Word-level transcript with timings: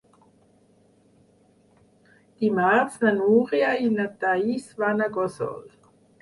Dimarts 2.45 2.97
na 3.03 3.13
Núria 3.19 3.69
i 3.89 3.93
na 3.99 4.07
Thaís 4.25 4.67
van 4.81 5.05
a 5.07 5.11
Gósol. 5.21 5.63